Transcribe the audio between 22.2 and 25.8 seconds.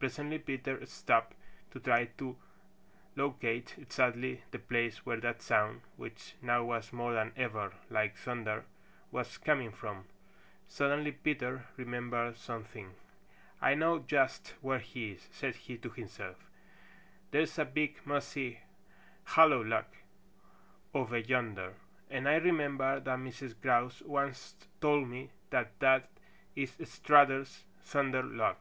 I remember that Mrs. Grouse once told me that